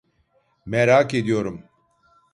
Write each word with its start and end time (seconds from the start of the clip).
Merak 0.65 1.13
ediyorum. 1.13 1.63